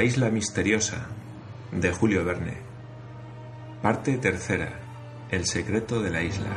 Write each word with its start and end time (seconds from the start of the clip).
La 0.00 0.06
isla 0.06 0.30
misteriosa 0.30 1.08
de 1.72 1.92
Julio 1.92 2.24
Verne. 2.24 2.56
Parte 3.82 4.16
tercera. 4.16 4.80
El 5.30 5.44
secreto 5.44 6.00
de 6.00 6.08
la 6.08 6.22
isla. 6.22 6.48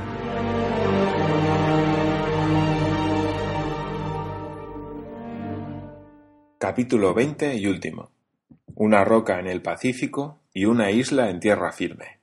Capítulo 6.58 7.14
20 7.14 7.58
y 7.58 7.68
último. 7.68 8.12
Una 8.76 9.04
roca 9.04 9.42
en 9.42 9.48
el 9.48 9.62
Pacífico 9.62 10.40
y 10.54 10.64
una 10.64 10.92
isla 10.92 11.30
en 11.30 11.42
tierra 11.42 11.74
firme. 11.74 12.22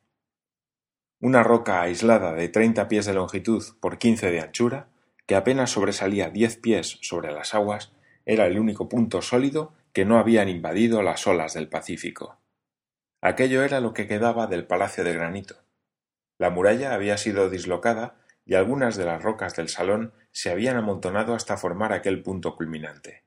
Una 1.21 1.43
roca 1.43 1.83
aislada 1.83 2.33
de 2.33 2.49
treinta 2.49 2.89
pies 2.89 3.05
de 3.05 3.13
longitud 3.13 3.63
por 3.79 3.99
quince 3.99 4.31
de 4.31 4.41
anchura, 4.41 4.89
que 5.27 5.35
apenas 5.35 5.71
sobresalía 5.71 6.31
diez 6.31 6.57
pies 6.57 6.97
sobre 7.03 7.31
las 7.31 7.55
aguas, 7.55 7.93
era 8.25 8.47
el 8.47 8.59
único 8.59 8.89
punto 8.89 9.21
sólido 9.21 9.75
que 9.93 10.05
no 10.05 10.19
habían 10.19 10.49
invadido 10.49 11.03
las 11.03 11.27
olas 11.27 11.55
del 11.55 11.69
Pacífico. 11.69 12.41
Aquello 13.21 13.63
era 13.63 13.81
lo 13.81 13.93
que 13.93 14.07
quedaba 14.07 14.47
del 14.47 14.67
Palacio 14.67 15.05
de 15.05 15.15
Granito. 15.15 15.57
La 16.39 16.51
muralla 16.51 16.95
había 16.95 17.19
sido 17.19 17.51
dislocada 17.51 18.17
y 18.47 18.55
algunas 18.55 18.97
de 18.97 19.05
las 19.05 19.23
rocas 19.23 19.55
del 19.57 19.69
salón 19.69 20.13
se 20.33 20.51
habían 20.51 20.77
amontonado 20.77 21.35
hasta 21.35 21.57
formar 21.57 21.93
aquel 21.93 22.23
punto 22.23 22.57
culminante. 22.57 23.25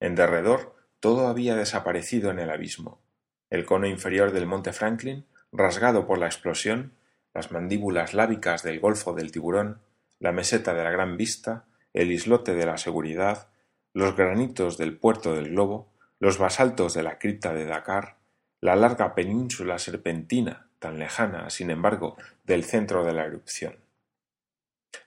En 0.00 0.14
derredor 0.14 0.74
todo 1.00 1.28
había 1.28 1.54
desaparecido 1.54 2.30
en 2.30 2.38
el 2.38 2.50
abismo. 2.50 3.02
El 3.50 3.66
cono 3.66 3.86
inferior 3.86 4.32
del 4.32 4.46
monte 4.46 4.72
Franklin, 4.72 5.26
rasgado 5.52 6.06
por 6.06 6.18
la 6.18 6.26
explosión, 6.26 6.94
las 7.34 7.52
mandíbulas 7.52 8.14
lábicas 8.14 8.62
del 8.62 8.80
golfo 8.80 9.12
del 9.12 9.30
tiburón, 9.30 9.82
la 10.18 10.32
meseta 10.32 10.72
de 10.72 10.82
la 10.82 10.90
gran 10.90 11.16
vista, 11.16 11.66
el 11.92 12.10
islote 12.10 12.54
de 12.54 12.64
la 12.64 12.78
seguridad, 12.78 13.48
los 13.94 14.16
granitos 14.16 14.76
del 14.76 14.96
puerto 14.98 15.34
del 15.34 15.50
globo, 15.50 15.88
los 16.18 16.36
basaltos 16.36 16.94
de 16.94 17.04
la 17.04 17.18
cripta 17.18 17.54
de 17.54 17.64
Dakar, 17.64 18.16
la 18.60 18.74
larga 18.74 19.14
península 19.14 19.78
serpentina, 19.78 20.66
tan 20.80 20.98
lejana, 20.98 21.48
sin 21.48 21.70
embargo, 21.70 22.16
del 22.44 22.64
centro 22.64 23.04
de 23.04 23.12
la 23.12 23.24
erupción. 23.24 23.76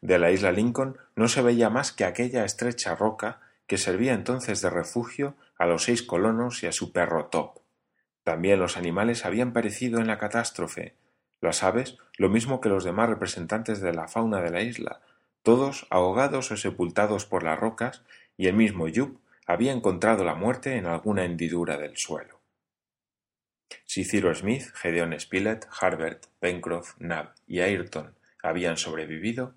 De 0.02 0.18
la 0.18 0.32
isla 0.32 0.52
Lincoln 0.52 0.98
no 1.16 1.28
se 1.28 1.42
veía 1.42 1.70
más 1.70 1.92
que 1.92 2.06
aquella 2.06 2.46
estrecha 2.46 2.96
roca 2.96 3.42
que 3.68 3.78
servía 3.78 4.14
entonces 4.14 4.62
de 4.62 4.70
refugio 4.70 5.36
a 5.58 5.66
los 5.66 5.84
seis 5.84 6.02
colonos 6.02 6.64
y 6.64 6.68
a 6.68 6.72
su 6.72 6.94
perro 6.94 7.26
Top. 7.26 7.60
También 8.24 8.60
los 8.60 8.78
animales 8.78 9.26
habían 9.26 9.54
perecido 9.54 10.00
en 10.00 10.08
la 10.08 10.18
catástrofe, 10.18 10.96
las 11.42 11.64
aves 11.64 11.98
lo 12.18 12.30
mismo 12.30 12.62
que 12.62 12.70
los 12.70 12.84
demás 12.84 13.10
representantes 13.10 13.82
de 13.82 13.94
la 13.94 14.08
fauna 14.08 14.42
de 14.42 14.52
la 14.52 14.62
isla, 14.62 15.02
todos 15.44 15.88
ahogados 15.90 16.52
o 16.52 16.58
sepultados 16.58 17.26
por 17.26 17.44
las 17.44 17.60
rocas 17.60 18.04
y 18.38 18.48
el 18.48 18.56
mismo 18.56 18.88
Yup 18.88 19.20
había 19.46 19.72
encontrado 19.72 20.24
la 20.24 20.36
muerte 20.36 20.76
en 20.76 20.86
alguna 20.86 21.26
hendidura 21.26 21.78
del 21.78 21.98
suelo. 21.98 22.40
Si 23.86 24.06
Cyrus 24.06 24.40
Smith, 24.40 24.72
Gedeon 24.76 25.20
Spilett, 25.20 25.68
Harbert, 25.82 26.28
Pencroff, 26.40 26.96
Nab 27.00 27.34
y 27.48 27.62
Ayrton 27.62 28.16
habían 28.42 28.78
sobrevivido, 28.78 29.56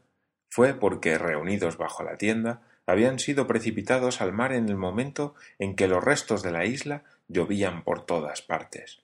fue 0.49 0.75
porque, 0.75 1.19
reunidos 1.19 1.77
bajo 1.77 2.03
la 2.03 2.17
tienda, 2.17 2.63
habían 2.87 3.21
sido 3.21 3.47
precipitados 3.47 4.21
al 4.21 4.33
mar 4.33 4.53
en 4.53 4.69
el 4.69 4.77
momento 4.77 5.35
en 5.59 5.77
que 5.77 5.87
los 5.87 6.03
restos 6.03 6.43
de 6.43 6.51
la 6.51 6.65
isla 6.65 7.05
llovían 7.29 7.85
por 7.85 8.05
todas 8.05 8.43
partes. 8.43 9.03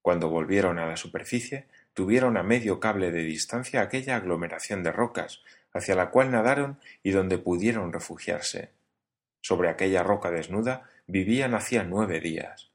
Cuando 0.00 0.30
volvieron 0.30 0.78
a 0.78 0.86
la 0.86 0.96
superficie, 0.96 1.66
tuvieron 1.92 2.36
a 2.36 2.42
medio 2.42 2.80
cable 2.80 3.10
de 3.10 3.24
distancia 3.24 3.82
aquella 3.82 4.16
aglomeración 4.16 4.82
de 4.82 4.92
rocas, 4.92 5.42
hacia 5.72 5.94
la 5.94 6.10
cual 6.10 6.30
nadaron 6.30 6.78
y 7.02 7.10
donde 7.10 7.38
pudieron 7.38 7.92
refugiarse. 7.92 8.70
Sobre 9.46 9.68
aquella 9.68 10.02
roca 10.02 10.32
desnuda 10.32 10.90
vivían 11.06 11.54
hacía 11.54 11.84
nueve 11.84 12.18
días. 12.18 12.72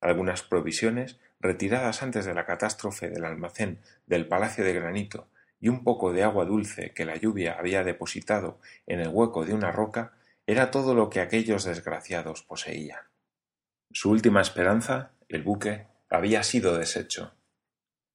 Algunas 0.00 0.42
provisiones, 0.42 1.20
retiradas 1.40 2.02
antes 2.02 2.24
de 2.24 2.32
la 2.32 2.46
catástrofe 2.46 3.10
del 3.10 3.26
almacén 3.26 3.82
del 4.06 4.26
Palacio 4.26 4.64
de 4.64 4.72
Granito, 4.72 5.28
y 5.60 5.68
un 5.68 5.84
poco 5.84 6.14
de 6.14 6.22
agua 6.22 6.46
dulce 6.46 6.94
que 6.94 7.04
la 7.04 7.16
lluvia 7.16 7.58
había 7.58 7.84
depositado 7.84 8.58
en 8.86 9.00
el 9.00 9.08
hueco 9.08 9.44
de 9.44 9.52
una 9.52 9.72
roca, 9.72 10.14
era 10.46 10.70
todo 10.70 10.94
lo 10.94 11.10
que 11.10 11.20
aquellos 11.20 11.64
desgraciados 11.64 12.42
poseían. 12.44 13.02
Su 13.92 14.10
última 14.10 14.40
esperanza, 14.40 15.12
el 15.28 15.42
buque, 15.42 15.86
había 16.08 16.42
sido 16.44 16.78
deshecho. 16.78 17.34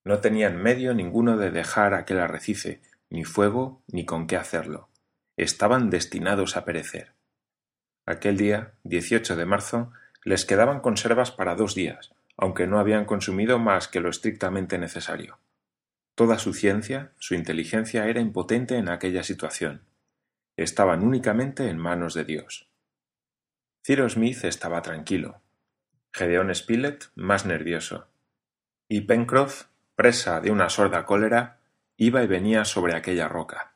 No 0.04 0.22
tenían 0.22 0.58
medio 0.60 0.96
ninguno 0.96 1.38
de 1.38 1.52
dejar 1.52 1.94
aquel 1.94 2.20
arrecife, 2.20 2.82
ni 3.12 3.26
fuego, 3.26 3.84
ni 3.86 4.06
con 4.06 4.26
qué 4.26 4.38
hacerlo. 4.38 4.90
Estaban 5.38 5.92
destinados 5.92 6.58
a 6.58 6.66
perecer. 6.66 7.21
Aquel 8.06 8.38
día, 8.38 8.74
18 8.84 9.36
de 9.36 9.46
marzo, 9.46 9.92
les 10.24 10.46
quedaban 10.46 10.80
conservas 10.80 11.32
para 11.32 11.56
dos 11.56 11.76
días, 11.76 12.14
aunque 12.38 12.68
no 12.68 12.80
habían 12.80 13.06
consumido 13.06 13.60
más 13.60 13.88
que 13.88 14.00
lo 14.00 14.10
estrictamente 14.10 14.78
necesario. 14.78 15.40
Toda 16.16 16.38
su 16.40 16.54
ciencia, 16.54 17.12
su 17.18 17.36
inteligencia 17.36 18.08
era 18.08 18.20
impotente 18.20 18.78
en 18.78 18.90
aquella 18.90 19.24
situación. 19.24 19.84
Estaban 20.58 21.04
únicamente 21.04 21.70
en 21.70 21.78
manos 21.78 22.14
de 22.14 22.26
Dios. 22.26 22.70
Cyrus 23.84 24.14
Smith 24.14 24.44
estaba 24.44 24.82
tranquilo. 24.82 25.42
Gedeón 26.12 26.54
Spilett 26.54 27.06
más 27.16 27.46
nervioso. 27.46 28.08
Y 28.88 29.02
Pencroff, 29.02 29.66
presa 29.96 30.42
de 30.42 30.52
una 30.52 30.70
sorda 30.70 31.06
cólera, 31.06 31.60
iba 31.98 32.22
y 32.22 32.28
venía 32.28 32.66
sobre 32.66 32.96
aquella 32.96 33.28
roca. 33.28 33.74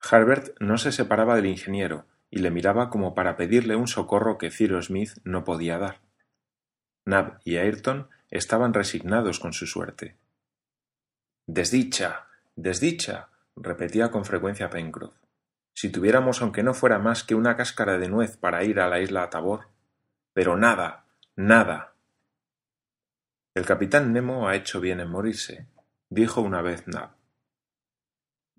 Harbert 0.00 0.58
no 0.60 0.78
se 0.78 0.90
separaba 0.90 1.36
del 1.36 1.46
ingeniero, 1.46 2.06
y 2.32 2.38
le 2.38 2.50
miraba 2.50 2.88
como 2.88 3.14
para 3.14 3.36
pedirle 3.36 3.76
un 3.76 3.86
socorro 3.86 4.38
que 4.38 4.50
Cyrus 4.50 4.86
Smith 4.86 5.12
no 5.22 5.44
podía 5.44 5.76
dar. 5.76 6.00
Nab 7.04 7.40
y 7.44 7.58
Ayrton 7.58 8.08
estaban 8.30 8.72
resignados 8.72 9.38
con 9.38 9.52
su 9.52 9.66
suerte. 9.66 10.16
Desdicha. 11.46 12.28
desdicha. 12.56 13.28
repetía 13.54 14.10
con 14.10 14.24
frecuencia 14.24 14.70
Pencroff. 14.70 15.14
Si 15.74 15.90
tuviéramos 15.90 16.40
aunque 16.40 16.62
no 16.62 16.72
fuera 16.72 16.98
más 16.98 17.22
que 17.22 17.34
una 17.34 17.54
cáscara 17.54 17.98
de 17.98 18.08
nuez 18.08 18.38
para 18.38 18.64
ir 18.64 18.80
a 18.80 18.88
la 18.88 19.00
isla 19.00 19.28
Tabor. 19.28 19.68
Pero 20.32 20.56
nada. 20.56 21.04
nada. 21.36 21.92
El 23.54 23.66
capitán 23.66 24.14
Nemo 24.14 24.48
ha 24.48 24.56
hecho 24.56 24.80
bien 24.80 25.00
en 25.00 25.10
morirse, 25.10 25.66
dijo 26.08 26.40
una 26.40 26.62
vez 26.62 26.88
Nab. 26.88 27.10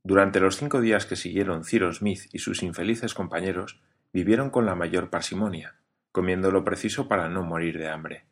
Durante 0.03 0.41
los 0.41 0.57
cinco 0.57 0.81
días 0.81 1.05
que 1.05 1.15
siguieron 1.15 1.63
Cyrus 1.63 1.97
Smith 1.97 2.27
y 2.33 2.39
sus 2.39 2.61
infelices 2.61 3.13
compañeros 3.13 3.81
vivieron 4.11 4.49
con 4.49 4.65
la 4.65 4.75
mayor 4.75 5.09
parsimonia, 5.09 5.75
comiendo 6.11 6.51
lo 6.51 6.65
preciso 6.65 7.07
para 7.07 7.29
no 7.29 7.43
morir 7.43 7.77
de 7.77 7.87
hambre. 7.87 8.25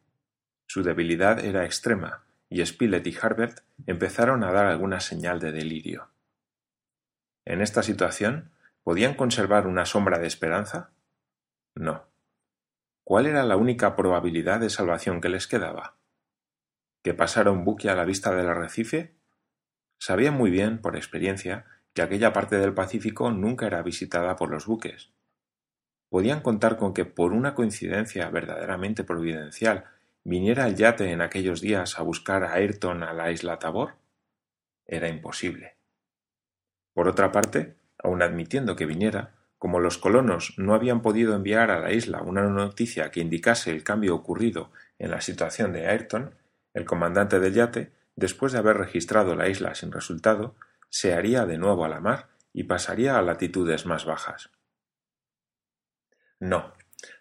Su 0.67 0.83
debilidad 0.83 1.43
era 1.43 1.65
extrema, 1.65 2.25
y 2.49 2.65
Spilett 2.65 3.07
y 3.07 3.17
Harbert 3.21 3.61
empezaron 3.87 4.43
a 4.43 4.51
dar 4.51 4.65
alguna 4.65 4.99
señal 4.99 5.39
de 5.39 5.53
delirio. 5.53 6.09
En 7.45 7.61
esta 7.61 7.83
situación, 7.83 8.51
¿podían 8.83 9.15
conservar 9.15 9.65
una 9.65 9.85
sombra 9.85 10.19
de 10.19 10.27
esperanza? 10.27 10.91
No. 11.75 12.03
¿Cuál 13.05 13.25
era 13.25 13.43
la 13.43 13.55
única 13.55 13.95
probabilidad 13.95 14.59
de 14.59 14.69
salvación 14.69 15.21
que 15.21 15.29
les 15.29 15.47
quedaba? 15.47 15.95
¿Que 17.01 17.13
pasara 17.13 17.51
un 17.51 17.63
buque 17.63 17.89
a 17.89 17.95
la 17.95 18.05
vista 18.05 18.35
del 18.35 18.49
arrecife? 18.49 19.15
Sabían 20.01 20.33
muy 20.33 20.49
bien, 20.49 20.79
por 20.79 20.95
experiencia, 20.95 21.65
que 21.93 22.01
aquella 22.01 22.33
parte 22.33 22.57
del 22.57 22.73
Pacífico 22.73 23.29
nunca 23.29 23.67
era 23.67 23.83
visitada 23.83 24.35
por 24.35 24.49
los 24.49 24.65
buques. 24.65 25.11
Podían 26.09 26.41
contar 26.41 26.77
con 26.77 26.95
que, 26.95 27.05
por 27.05 27.33
una 27.33 27.53
coincidencia 27.53 28.27
verdaderamente 28.31 29.03
providencial, 29.03 29.85
viniera 30.23 30.65
el 30.65 30.75
yate 30.75 31.11
en 31.11 31.21
aquellos 31.21 31.61
días 31.61 31.99
a 31.99 32.01
buscar 32.01 32.43
a 32.43 32.53
Ayrton 32.53 33.03
a 33.03 33.13
la 33.13 33.31
isla 33.31 33.59
Tabor. 33.59 33.93
Era 34.87 35.07
imposible. 35.07 35.75
Por 36.95 37.07
otra 37.07 37.31
parte, 37.31 37.75
aun 37.99 38.23
admitiendo 38.23 38.75
que 38.75 38.87
viniera, 38.87 39.35
como 39.59 39.79
los 39.79 39.99
colonos 39.99 40.55
no 40.57 40.73
habían 40.73 41.03
podido 41.03 41.35
enviar 41.35 41.69
a 41.69 41.79
la 41.79 41.91
isla 41.91 42.23
una 42.23 42.41
noticia 42.49 43.11
que 43.11 43.19
indicase 43.19 43.69
el 43.69 43.83
cambio 43.83 44.15
ocurrido 44.15 44.71
en 44.97 45.11
la 45.11 45.21
situación 45.21 45.73
de 45.73 45.85
Ayrton, 45.85 46.33
el 46.73 46.85
comandante 46.85 47.39
del 47.39 47.53
yate 47.53 48.00
después 48.15 48.51
de 48.53 48.59
haber 48.59 48.77
registrado 48.77 49.35
la 49.35 49.49
isla 49.49 49.75
sin 49.75 49.91
resultado, 49.91 50.55
se 50.89 51.13
haría 51.13 51.45
de 51.45 51.57
nuevo 51.57 51.85
a 51.85 51.89
la 51.89 51.99
mar 51.99 52.29
y 52.53 52.63
pasaría 52.63 53.17
a 53.17 53.21
latitudes 53.21 53.85
más 53.85 54.05
bajas. 54.05 54.51
No, 56.39 56.73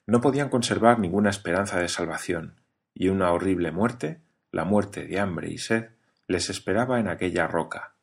no 0.06 0.20
podían 0.20 0.48
conservar 0.48 0.98
ninguna 0.98 1.30
esperanza 1.30 1.78
de 1.78 1.88
salvación, 1.88 2.60
y 2.94 3.08
una 3.08 3.32
horrible 3.32 3.70
muerte, 3.70 4.20
la 4.50 4.64
muerte 4.64 5.06
de 5.06 5.20
hambre 5.20 5.50
y 5.50 5.58
sed, 5.58 5.90
les 6.26 6.50
esperaba 6.50 7.00
en 7.00 7.08
aquella 7.08 7.46
roca. 7.46 7.94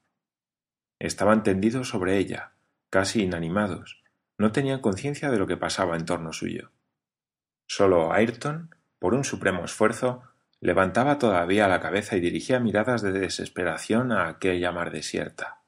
Estaban 0.99 1.43
tendidos 1.43 1.89
sobre 1.89 2.17
ella, 2.17 2.53
casi 2.89 3.23
inanimados, 3.23 4.03
no 4.37 4.51
tenían 4.51 4.81
conciencia 4.81 5.31
de 5.31 5.39
lo 5.39 5.47
que 5.47 5.57
pasaba 5.57 5.95
en 5.95 6.05
torno 6.05 6.31
suyo. 6.31 6.71
Solo 7.67 8.13
Ayrton, 8.13 8.75
por 8.99 9.13
un 9.13 9.23
supremo 9.23 9.65
esfuerzo, 9.65 10.23
Levantaba 10.59 11.19
todavía 11.19 11.67
la 11.67 11.79
cabeza 11.79 12.15
y 12.15 12.19
dirigía 12.19 12.59
miradas 12.59 13.01
de 13.01 13.11
desesperación 13.11 14.11
a 14.11 14.27
aquella 14.27 14.71
mar 14.71 14.91
desierta. 14.91 15.61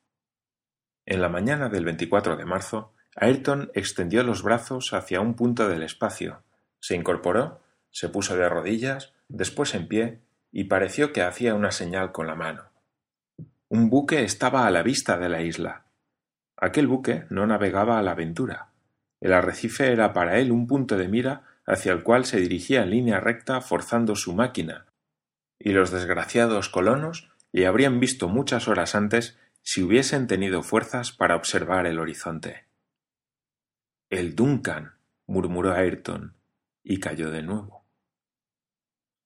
En 1.06 1.22
la 1.22 1.30
mañana 1.30 1.70
del 1.70 1.86
24 1.86 2.38
de 2.38 2.46
marzo, 2.46 2.94
Ayrton 3.16 3.72
extendió 3.74 4.24
los 4.24 4.44
brazos 4.44 4.94
hacia 4.94 5.22
un 5.22 5.36
punto 5.36 5.68
del 5.68 5.84
espacio, 5.84 6.44
se 6.80 6.96
incorporó, 6.96 7.62
se 7.92 8.10
puso 8.10 8.36
de 8.36 8.48
rodillas, 8.48 9.14
después 9.28 9.76
en 9.76 9.88
pie, 9.88 10.22
y 10.52 10.66
pareció 10.66 11.14
que 11.14 11.22
hacía 11.22 11.54
una 11.54 11.72
señal 11.72 12.12
con 12.12 12.28
la 12.28 12.36
mano. 12.36 12.70
Un 13.68 13.90
buque 13.90 14.24
estaba 14.24 14.66
a 14.66 14.72
la 14.72 14.82
vista 14.82 15.18
de 15.18 15.30
la 15.30 15.42
isla. 15.42 15.86
Aquel 16.58 16.88
buque 16.88 17.26
no 17.30 17.46
navegaba 17.46 18.00
a 18.00 18.02
la 18.02 18.12
aventura. 18.12 18.70
El 19.22 19.34
arrecife 19.34 19.92
era 19.92 20.14
para 20.14 20.40
él 20.40 20.52
un 20.52 20.66
punto 20.66 20.98
de 20.98 21.08
mira 21.08 21.44
hacia 21.70 21.92
el 21.92 22.02
cual 22.02 22.26
se 22.26 22.40
dirigía 22.40 22.82
en 22.82 22.90
línea 22.90 23.20
recta 23.20 23.62
forzando 23.62 24.16
su 24.16 24.34
máquina, 24.34 24.88
y 25.60 25.72
los 25.72 25.92
desgraciados 25.92 26.68
colonos 26.68 27.30
le 27.52 27.68
habrían 27.68 28.00
visto 28.00 28.28
muchas 28.28 28.68
horas 28.68 28.96
antes 28.96 29.38
si 29.62 29.84
hubiesen 29.84 30.26
tenido 30.26 30.64
fuerzas 30.64 31.12
para 31.12 31.36
observar 31.36 31.86
el 31.86 32.00
horizonte. 32.00 32.66
El 34.10 34.36
Duncan, 34.36 34.96
murmuró 35.28 35.74
Ayrton, 35.74 36.34
y 36.84 37.00
cayó 37.00 37.30
de 37.30 37.44
nuevo. 37.44 37.86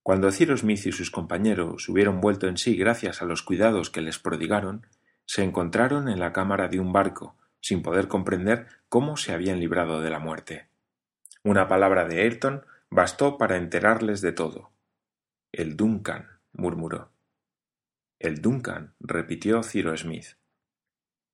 Cuando 0.01 0.29
Cyrus 0.29 0.61
Smith 0.61 0.85
y 0.85 0.91
sus 0.91 1.11
compañeros 1.11 1.87
hubieron 1.87 2.19
vuelto 2.19 2.49
en 2.49 2.57
sí 2.57 2.75
gracias 2.75 3.21
a 3.21 3.25
los 3.25 3.41
cuidados 3.41 3.89
que 3.89 4.01
les 4.01 4.19
prodigaron, 4.19 4.85
se 5.25 5.43
encontraron 5.43 6.09
en 6.09 6.19
la 6.19 6.33
cámara 6.33 6.67
de 6.67 6.81
un 6.81 6.91
barco, 6.91 7.37
sin 7.61 7.81
poder 7.81 8.09
comprender 8.09 8.67
cómo 8.89 9.15
se 9.15 9.31
habían 9.31 9.61
librado 9.61 10.01
de 10.01 10.09
la 10.09 10.19
muerte. 10.19 10.72
Una 11.43 11.67
palabra 11.67 12.05
de 12.05 12.21
Ayrton 12.21 12.65
bastó 12.89 13.37
para 13.37 13.57
enterarles 13.57 14.21
de 14.21 14.31
todo. 14.31 14.71
El 15.51 15.75
Duncan, 15.75 16.39
murmuró. 16.53 17.11
El 18.17 18.41
Duncan, 18.41 18.95
repitió 19.01 19.61
Ciro 19.61 19.95
Smith. 19.97 20.37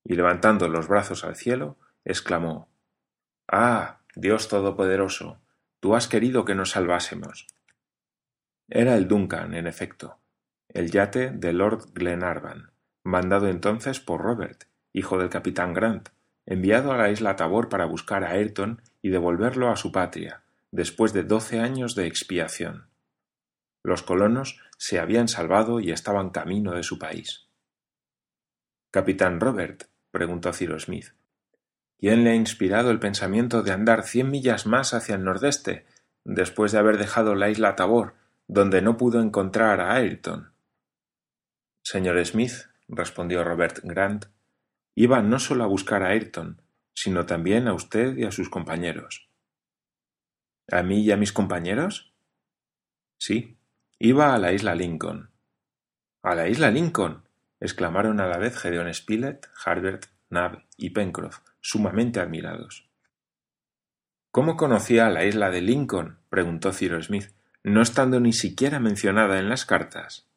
Y 0.04 0.14
levantando 0.14 0.68
los 0.68 0.88
brazos 0.88 1.24
al 1.24 1.36
cielo, 1.36 1.78
exclamó 2.04 2.68
Ah, 3.46 4.00
Dios 4.16 4.48
Todopoderoso, 4.48 5.40
tú 5.78 5.94
has 5.94 6.08
querido 6.08 6.44
que 6.44 6.56
nos 6.56 6.70
salvásemos. 6.70 7.46
Era 8.68 8.96
el 8.96 9.06
Duncan, 9.06 9.54
en 9.54 9.68
efecto, 9.68 10.18
el 10.68 10.90
yate 10.90 11.30
de 11.30 11.52
Lord 11.52 11.92
Glenarvan, 11.92 12.72
mandado 13.04 13.48
entonces 13.48 14.00
por 14.00 14.22
Robert, 14.22 14.64
hijo 14.92 15.18
del 15.18 15.30
capitán 15.30 15.72
Grant, 15.72 16.08
enviado 16.46 16.92
a 16.92 16.96
la 16.96 17.10
isla 17.10 17.36
Tabor 17.36 17.68
para 17.68 17.84
buscar 17.84 18.24
a 18.24 18.30
Ayrton 18.30 18.82
y 19.02 19.10
devolverlo 19.10 19.70
a 19.70 19.76
su 19.76 19.92
patria, 19.92 20.42
después 20.70 21.12
de 21.12 21.22
doce 21.22 21.60
años 21.60 21.94
de 21.94 22.06
expiación. 22.06 22.88
Los 23.82 24.02
colonos 24.02 24.60
se 24.76 24.98
habían 24.98 25.28
salvado 25.28 25.80
y 25.80 25.90
estaban 25.90 26.30
camino 26.30 26.72
de 26.72 26.82
su 26.82 26.98
país. 26.98 27.46
Capitán 28.90 29.40
Robert, 29.40 29.84
preguntó 30.10 30.52
Cyrus 30.52 30.84
Smith, 30.84 31.14
¿Quién 31.98 32.24
le 32.24 32.30
ha 32.30 32.34
inspirado 32.34 32.90
el 32.90 32.98
pensamiento 32.98 33.62
de 33.62 33.72
andar 33.72 34.04
cien 34.04 34.30
millas 34.30 34.66
más 34.66 34.94
hacia 34.94 35.16
el 35.16 35.24
nordeste, 35.24 35.84
después 36.24 36.72
de 36.72 36.78
haber 36.78 36.96
dejado 36.96 37.34
la 37.34 37.50
isla 37.50 37.76
Tabor, 37.76 38.14
donde 38.48 38.80
no 38.80 38.96
pudo 38.96 39.20
encontrar 39.20 39.80
a 39.80 39.94
Ayrton? 39.94 40.52
Señor 41.82 42.24
Smith, 42.24 42.68
respondió 42.88 43.44
Robert 43.44 43.80
Grant, 43.82 44.26
iba 44.94 45.20
no 45.22 45.38
solo 45.38 45.64
a 45.64 45.66
buscar 45.66 46.02
a 46.02 46.08
Ayrton, 46.08 46.60
sino 47.02 47.24
también 47.24 47.66
a 47.66 47.72
usted 47.72 48.14
y 48.18 48.24
a 48.24 48.30
sus 48.30 48.50
compañeros. 48.50 49.30
¿A 50.70 50.82
mí 50.82 51.00
y 51.00 51.12
a 51.12 51.16
mis 51.16 51.32
compañeros? 51.32 52.12
Sí, 53.16 53.56
iba 53.98 54.34
a 54.34 54.38
la 54.38 54.52
isla 54.52 54.74
Lincoln. 54.74 55.30
¿A 56.22 56.34
la 56.34 56.48
isla 56.48 56.70
Lincoln? 56.70 57.26
exclamaron 57.58 58.20
a 58.20 58.26
la 58.26 58.36
vez 58.36 58.58
Gedeon 58.58 58.92
Spilett, 58.92 59.48
Harbert, 59.64 60.08
Nab 60.28 60.66
y 60.76 60.90
Pencroff, 60.90 61.38
sumamente 61.62 62.20
admirados. 62.20 62.90
¿Cómo 64.30 64.58
conocía 64.58 65.08
la 65.08 65.24
isla 65.24 65.48
de 65.48 65.62
Lincoln? 65.62 66.18
preguntó 66.28 66.70
Cyrus 66.70 67.06
Smith, 67.06 67.32
no 67.62 67.80
estando 67.80 68.20
ni 68.20 68.34
siquiera 68.34 68.78
mencionada 68.78 69.38
en 69.38 69.48
las 69.48 69.64
cartas. 69.64 70.28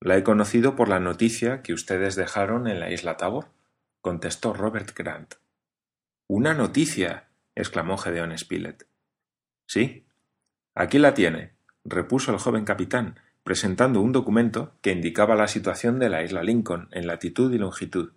La 0.00 0.16
he 0.16 0.24
conocido 0.24 0.74
por 0.74 0.88
la 0.88 0.98
noticia 0.98 1.62
que 1.62 1.74
ustedes 1.74 2.16
dejaron 2.16 2.66
en 2.66 2.80
la 2.80 2.90
isla 2.90 3.16
Tabor, 3.16 3.52
contestó 4.00 4.52
Robert 4.52 4.96
Grant. 4.98 5.36
Una 6.26 6.54
noticia. 6.54 7.28
exclamó 7.54 7.98
Gedeón 7.98 8.36
Spilett. 8.36 8.86
Sí. 9.66 10.06
Aquí 10.74 10.98
la 10.98 11.14
tiene, 11.14 11.52
repuso 11.84 12.32
el 12.32 12.38
joven 12.38 12.64
capitán, 12.64 13.20
presentando 13.42 14.00
un 14.00 14.12
documento 14.12 14.74
que 14.80 14.92
indicaba 14.92 15.34
la 15.36 15.48
situación 15.48 15.98
de 15.98 16.08
la 16.08 16.24
isla 16.24 16.42
Lincoln 16.42 16.88
en 16.92 17.06
latitud 17.06 17.52
y 17.52 17.58
longitud, 17.58 18.12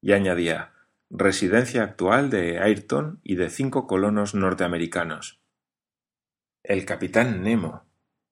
y 0.00 0.12
añadía 0.12 0.72
residencia 1.10 1.82
actual 1.82 2.30
de 2.30 2.60
Ayrton 2.60 3.20
y 3.24 3.34
de 3.34 3.50
cinco 3.50 3.86
colonos 3.86 4.34
norteamericanos. 4.34 5.40
El 6.62 6.86
capitán 6.86 7.42
Nemo, 7.42 7.84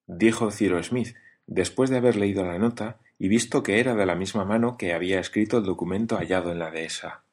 dijo 0.06 0.50
Ciro 0.50 0.82
Smith, 0.82 1.16
después 1.46 1.90
de 1.90 1.96
haber 1.96 2.16
leído 2.16 2.44
la 2.44 2.58
nota 2.58 2.98
y 3.18 3.28
visto 3.28 3.62
que 3.62 3.80
era 3.80 3.94
de 3.94 4.06
la 4.06 4.14
misma 4.14 4.44
mano 4.44 4.76
que 4.76 4.94
había 4.94 5.18
escrito 5.18 5.58
el 5.58 5.64
documento 5.64 6.16
hallado 6.16 6.52
en 6.52 6.60
la 6.60 6.70
dehesa. 6.70 7.24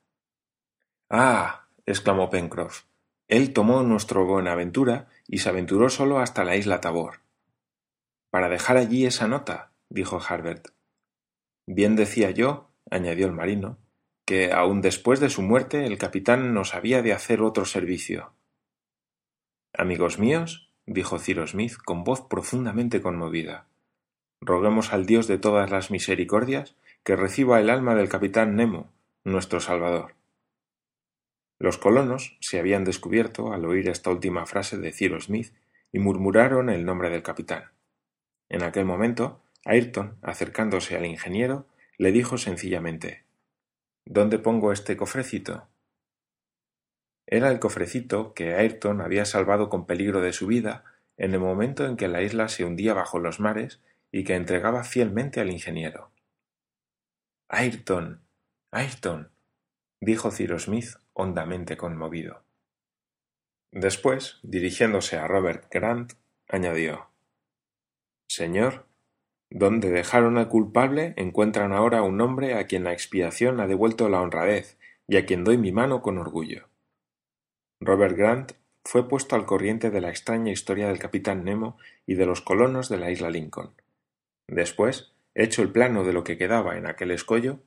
Ah. 1.09 1.64
Exclamó 1.85 2.29
Pencroff. 2.29 2.83
Él 3.27 3.53
tomó 3.53 3.83
nuestro 3.83 4.25
Buenaventura 4.25 5.07
y 5.27 5.39
se 5.39 5.49
aventuró 5.49 5.89
solo 5.89 6.19
hasta 6.19 6.43
la 6.43 6.55
isla 6.55 6.81
Tabor. 6.81 7.21
Para 8.29 8.49
dejar 8.49 8.77
allí 8.77 9.05
esa 9.05 9.27
nota, 9.27 9.71
dijo 9.89 10.19
Harbert. 10.19 10.69
Bien 11.67 11.95
decía 11.95 12.31
yo, 12.31 12.69
añadió 12.91 13.25
el 13.25 13.31
marino, 13.31 13.77
que 14.25 14.51
aun 14.51 14.81
después 14.81 15.19
de 15.19 15.29
su 15.29 15.41
muerte 15.41 15.85
el 15.85 15.97
capitán 15.97 16.53
nos 16.53 16.75
había 16.75 17.01
de 17.01 17.13
hacer 17.13 17.41
otro 17.41 17.65
servicio. 17.65 18.33
Amigos 19.73 20.19
míos, 20.19 20.69
dijo 20.85 21.19
Ciro 21.19 21.47
Smith 21.47 21.77
con 21.83 22.03
voz 22.03 22.21
profundamente 22.21 23.01
conmovida, 23.01 23.67
roguemos 24.41 24.93
al 24.93 25.05
Dios 25.05 25.27
de 25.27 25.37
todas 25.37 25.71
las 25.71 25.91
misericordias 25.91 26.75
que 27.03 27.15
reciba 27.15 27.59
el 27.59 27.69
alma 27.69 27.95
del 27.95 28.09
capitán 28.09 28.55
Nemo, 28.55 28.91
nuestro 29.23 29.59
Salvador. 29.59 30.15
Los 31.65 31.79
colonos 31.79 32.37
se 32.41 32.59
habían 32.59 32.83
descubierto 32.83 33.51
al 33.51 33.65
oír 33.65 33.89
esta 33.89 34.11
última 34.11 34.45
frase 34.45 34.77
de 34.77 34.91
Ciro 34.91 35.19
Smith 35.19 35.51
y 35.91 35.97
murmuraron 35.97 36.69
el 36.69 36.85
nombre 36.85 37.09
del 37.09 37.23
capitán. 37.23 37.71
En 38.49 38.61
aquel 38.61 38.85
momento, 38.85 39.41
Ayrton, 39.65 40.19
acercándose 40.21 40.95
al 40.95 41.07
ingeniero, 41.07 41.65
le 41.97 42.11
dijo 42.11 42.37
sencillamente 42.37 43.23
¿Dónde 44.05 44.37
pongo 44.37 44.71
este 44.71 44.95
cofrecito? 44.95 45.67
Era 47.25 47.49
el 47.49 47.57
cofrecito 47.57 48.35
que 48.35 48.53
Ayrton 48.53 49.01
había 49.01 49.25
salvado 49.25 49.67
con 49.67 49.87
peligro 49.87 50.21
de 50.21 50.33
su 50.33 50.45
vida 50.45 50.83
en 51.17 51.33
el 51.33 51.39
momento 51.39 51.87
en 51.87 51.97
que 51.97 52.07
la 52.07 52.21
isla 52.21 52.47
se 52.47 52.63
hundía 52.63 52.93
bajo 52.93 53.17
los 53.17 53.39
mares 53.39 53.81
y 54.11 54.23
que 54.23 54.35
entregaba 54.35 54.83
fielmente 54.83 55.41
al 55.41 55.49
ingeniero. 55.49 56.11
Ayrton. 57.47 58.21
Ayrton. 58.69 59.31
dijo 59.99 60.29
Cyrus 60.29 60.65
Smith 60.65 60.97
hondamente 61.15 61.77
conmovido. 61.77 62.43
Después, 63.71 64.39
dirigiéndose 64.43 65.17
a 65.17 65.27
Robert 65.27 65.65
Grant, 65.71 66.13
añadió 66.47 67.07
Señor, 68.27 68.85
donde 69.49 69.89
dejaron 69.89 70.37
al 70.37 70.49
culpable 70.49 71.13
encuentran 71.17 71.71
ahora 71.71 72.03
un 72.03 72.19
hombre 72.21 72.55
a 72.55 72.67
quien 72.67 72.83
la 72.83 72.93
expiación 72.93 73.59
ha 73.59 73.67
devuelto 73.67 74.09
la 74.09 74.21
honradez 74.21 74.77
y 75.07 75.17
a 75.17 75.25
quien 75.25 75.43
doy 75.43 75.57
mi 75.57 75.71
mano 75.71 76.01
con 76.01 76.17
orgullo. 76.17 76.67
Robert 77.79 78.17
Grant 78.17 78.53
fue 78.83 79.07
puesto 79.07 79.35
al 79.35 79.45
corriente 79.45 79.91
de 79.91 80.01
la 80.01 80.09
extraña 80.09 80.51
historia 80.51 80.87
del 80.87 80.99
capitán 80.99 81.43
Nemo 81.43 81.77
y 82.05 82.15
de 82.15 82.25
los 82.25 82.41
colonos 82.41 82.89
de 82.89 82.97
la 82.97 83.11
isla 83.11 83.29
Lincoln. 83.29 83.71
Después, 84.47 85.13
hecho 85.33 85.61
el 85.61 85.71
plano 85.71 86.03
de 86.03 86.13
lo 86.13 86.23
que 86.23 86.37
quedaba 86.37 86.77
en 86.77 86.87
aquel 86.87 87.11
escollo, 87.11 87.59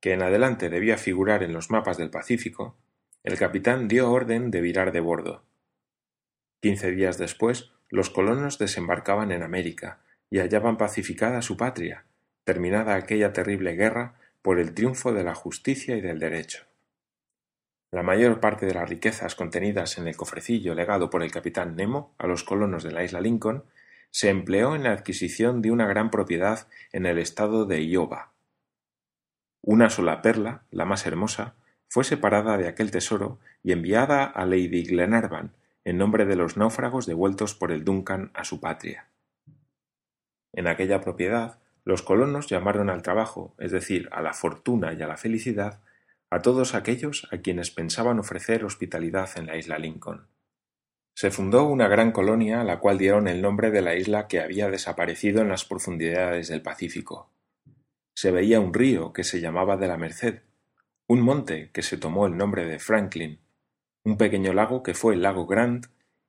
que 0.00 0.12
en 0.12 0.22
adelante 0.22 0.70
debía 0.70 0.98
figurar 0.98 1.42
en 1.42 1.52
los 1.52 1.70
mapas 1.70 1.96
del 1.96 2.10
Pacífico, 2.10 2.76
el 3.24 3.38
capitán 3.38 3.88
dio 3.88 4.10
orden 4.10 4.50
de 4.50 4.60
virar 4.60 4.92
de 4.92 5.00
bordo. 5.00 5.44
Quince 6.60 6.90
días 6.90 7.18
después, 7.18 7.70
los 7.88 8.10
colonos 8.10 8.58
desembarcaban 8.58 9.30
en 9.30 9.42
América, 9.42 10.00
y 10.32 10.38
hallaban 10.38 10.78
pacificada 10.78 11.42
su 11.42 11.58
patria, 11.58 12.06
terminada 12.44 12.94
aquella 12.94 13.34
terrible 13.34 13.74
guerra 13.74 14.14
por 14.40 14.58
el 14.58 14.72
triunfo 14.72 15.12
de 15.12 15.22
la 15.24 15.34
justicia 15.34 15.94
y 15.94 16.00
del 16.00 16.18
derecho. 16.18 16.64
La 17.90 18.02
mayor 18.02 18.40
parte 18.40 18.64
de 18.64 18.72
las 18.72 18.88
riquezas 18.88 19.34
contenidas 19.34 19.98
en 19.98 20.08
el 20.08 20.16
cofrecillo 20.16 20.74
legado 20.74 21.10
por 21.10 21.22
el 21.22 21.30
capitán 21.30 21.76
Nemo 21.76 22.14
a 22.16 22.26
los 22.26 22.42
colonos 22.44 22.82
de 22.82 22.92
la 22.92 23.04
isla 23.04 23.20
Lincoln 23.20 23.64
se 24.10 24.30
empleó 24.30 24.74
en 24.74 24.84
la 24.84 24.92
adquisición 24.92 25.60
de 25.60 25.70
una 25.70 25.86
gran 25.86 26.10
propiedad 26.10 26.66
en 26.92 27.04
el 27.04 27.18
estado 27.18 27.66
de 27.66 27.82
Iowa. 27.84 28.32
Una 29.60 29.90
sola 29.90 30.22
perla, 30.22 30.62
la 30.70 30.86
más 30.86 31.06
hermosa, 31.06 31.54
fue 31.92 32.04
separada 32.04 32.56
de 32.56 32.68
aquel 32.68 32.90
tesoro 32.90 33.38
y 33.62 33.72
enviada 33.72 34.24
a 34.24 34.46
Lady 34.46 34.82
Glenarvan 34.82 35.52
en 35.84 35.98
nombre 35.98 36.24
de 36.24 36.36
los 36.36 36.56
náufragos 36.56 37.04
devueltos 37.04 37.54
por 37.54 37.70
el 37.70 37.84
Duncan 37.84 38.30
a 38.32 38.44
su 38.44 38.60
patria. 38.60 39.08
En 40.54 40.68
aquella 40.68 41.02
propiedad, 41.02 41.58
los 41.84 42.00
colonos 42.00 42.46
llamaron 42.46 42.88
al 42.88 43.02
trabajo, 43.02 43.54
es 43.58 43.72
decir, 43.72 44.08
a 44.10 44.22
la 44.22 44.32
fortuna 44.32 44.94
y 44.94 45.02
a 45.02 45.06
la 45.06 45.18
felicidad, 45.18 45.80
a 46.30 46.40
todos 46.40 46.74
aquellos 46.74 47.28
a 47.30 47.42
quienes 47.42 47.70
pensaban 47.70 48.18
ofrecer 48.18 48.64
hospitalidad 48.64 49.28
en 49.36 49.48
la 49.48 49.58
isla 49.58 49.76
Lincoln. 49.76 50.28
Se 51.14 51.30
fundó 51.30 51.64
una 51.64 51.88
gran 51.88 52.10
colonia 52.10 52.62
a 52.62 52.64
la 52.64 52.78
cual 52.80 52.96
dieron 52.96 53.28
el 53.28 53.42
nombre 53.42 53.70
de 53.70 53.82
la 53.82 53.96
isla 53.96 54.28
que 54.28 54.40
había 54.40 54.70
desaparecido 54.70 55.42
en 55.42 55.50
las 55.50 55.66
profundidades 55.66 56.48
del 56.48 56.62
Pacífico. 56.62 57.28
Se 58.14 58.30
veía 58.30 58.60
un 58.60 58.72
río 58.72 59.12
que 59.12 59.24
se 59.24 59.42
llamaba 59.42 59.76
de 59.76 59.88
la 59.88 59.98
Merced, 59.98 60.40
un 61.12 61.20
monte 61.20 61.68
que 61.74 61.82
se 61.82 61.98
tomó 61.98 62.26
el 62.26 62.38
nombre 62.38 62.64
de 62.64 62.78
Franklin, 62.78 63.38
un 64.02 64.16
pequeño 64.16 64.54
lago 64.54 64.82
que 64.82 64.94
fue 64.94 65.12
el 65.12 65.20
lago 65.20 65.46
Grant 65.46 65.88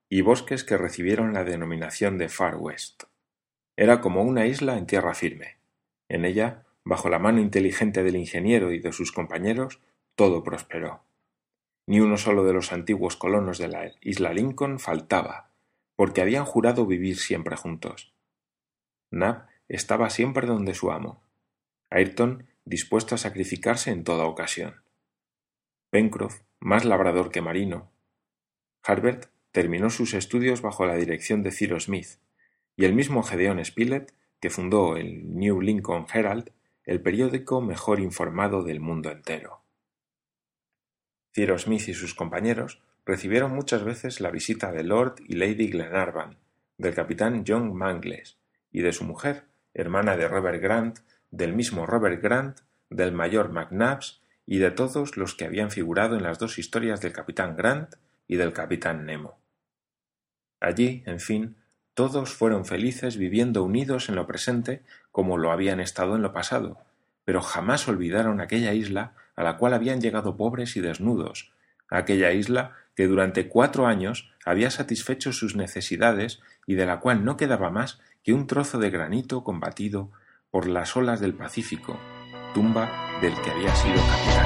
y 0.09 0.19
bosques 0.19 0.65
que 0.65 0.75
recibieron 0.75 1.31
la 1.31 1.45
denominación 1.45 2.17
de 2.17 2.27
Far 2.27 2.57
West. 2.57 3.03
Era 3.77 4.01
como 4.01 4.23
una 4.23 4.45
isla 4.45 4.77
en 4.77 4.85
tierra 4.85 5.13
firme. 5.13 5.55
En 6.09 6.25
ella, 6.25 6.65
bajo 6.83 7.07
la 7.07 7.17
mano 7.17 7.39
inteligente 7.39 8.03
del 8.03 8.17
ingeniero 8.17 8.73
y 8.73 8.79
de 8.79 8.91
sus 8.91 9.13
compañeros, 9.13 9.79
todo 10.15 10.43
prosperó. 10.43 11.05
Ni 11.87 12.01
uno 12.01 12.17
solo 12.17 12.43
de 12.43 12.51
los 12.51 12.73
antiguos 12.73 13.15
colonos 13.15 13.59
de 13.59 13.69
la 13.69 13.89
isla 14.01 14.33
Lincoln 14.33 14.79
faltaba, 14.79 15.49
porque 15.95 16.19
habían 16.19 16.43
jurado 16.43 16.85
vivir 16.85 17.17
siempre 17.17 17.55
juntos. 17.55 18.13
Nab 19.11 19.47
estaba 19.69 20.09
siempre 20.09 20.45
donde 20.45 20.73
su 20.73 20.91
amo. 20.91 21.23
Ayrton 21.89 22.47
dispuesto 22.65 23.15
a 23.15 23.17
sacrificarse 23.17 23.91
en 23.91 24.03
toda 24.03 24.25
ocasión. 24.25 24.83
Pencroff, 25.89 26.41
más 26.59 26.85
labrador 26.85 27.31
que 27.31 27.41
marino. 27.41 27.91
Harbert 28.83 29.27
terminó 29.51 29.89
sus 29.89 30.13
estudios 30.13 30.61
bajo 30.61 30.85
la 30.85 30.95
dirección 30.95 31.43
de 31.43 31.51
Cyrus 31.51 31.85
Smith, 31.85 32.19
y 32.75 32.85
el 32.85 32.93
mismo 32.93 33.23
Gedeon 33.23 33.63
Spilett, 33.63 34.13
que 34.39 34.49
fundó 34.49 34.97
el 34.97 35.35
New 35.35 35.61
Lincoln 35.61 36.07
Herald, 36.11 36.51
el 36.85 37.01
periódico 37.01 37.61
mejor 37.61 37.99
informado 37.99 38.63
del 38.63 38.79
mundo 38.79 39.11
entero. 39.11 39.61
Cyrus 41.33 41.63
Smith 41.63 41.87
y 41.87 41.93
sus 41.93 42.13
compañeros 42.13 42.81
recibieron 43.05 43.53
muchas 43.53 43.83
veces 43.83 44.19
la 44.21 44.31
visita 44.31 44.71
de 44.71 44.83
Lord 44.83 45.15
y 45.27 45.35
Lady 45.35 45.67
Glenarvan, 45.67 46.37
del 46.77 46.95
capitán 46.95 47.43
John 47.47 47.75
Mangles 47.75 48.37
y 48.71 48.81
de 48.81 48.93
su 48.93 49.03
mujer, 49.03 49.45
hermana 49.73 50.17
de 50.17 50.27
Robert 50.27 50.61
Grant, 50.61 50.99
del 51.33 51.53
mismo 51.53 51.87
Robert 51.87 52.21
Grant, 52.21 52.59
del 52.91 53.11
mayor 53.11 53.51
McNabbs 53.51 54.21
y 54.45 54.59
de 54.59 54.69
todos 54.69 55.17
los 55.17 55.33
que 55.33 55.45
habían 55.45 55.71
figurado 55.71 56.15
en 56.15 56.21
las 56.21 56.37
dos 56.37 56.59
historias 56.59 57.01
del 57.01 57.11
capitán 57.11 57.55
Grant 57.55 57.95
y 58.27 58.35
del 58.35 58.53
capitán 58.53 59.07
Nemo. 59.07 59.39
Allí, 60.59 61.01
en 61.07 61.19
fin, 61.19 61.55
todos 61.95 62.33
fueron 62.33 62.65
felices 62.65 63.17
viviendo 63.17 63.63
unidos 63.63 64.09
en 64.09 64.15
lo 64.15 64.27
presente 64.27 64.83
como 65.11 65.39
lo 65.39 65.51
habían 65.51 65.79
estado 65.79 66.15
en 66.15 66.21
lo 66.21 66.33
pasado, 66.33 66.77
pero 67.25 67.41
jamás 67.41 67.87
olvidaron 67.87 68.39
aquella 68.39 68.73
isla 68.73 69.13
a 69.35 69.41
la 69.41 69.57
cual 69.57 69.73
habían 69.73 70.01
llegado 70.01 70.37
pobres 70.37 70.77
y 70.77 70.81
desnudos, 70.81 71.51
aquella 71.89 72.31
isla 72.31 72.75
que 72.95 73.07
durante 73.07 73.47
cuatro 73.47 73.87
años 73.87 74.31
había 74.45 74.69
satisfecho 74.69 75.33
sus 75.33 75.55
necesidades 75.55 76.41
y 76.67 76.75
de 76.75 76.85
la 76.85 76.99
cual 76.99 77.25
no 77.25 77.37
quedaba 77.37 77.71
más 77.71 77.99
que 78.23 78.33
un 78.33 78.45
trozo 78.45 78.77
de 78.77 78.91
granito 78.91 79.43
combatido 79.43 80.11
por 80.53 80.67
las 80.67 80.95
olas 80.95 81.19
del 81.19 81.33
Pacífico, 81.33 81.97
tumba 82.53 83.17
del 83.19 83.33
que 83.41 83.49
había 83.49 83.75
sido 83.75 83.95
capitán. 83.95 84.43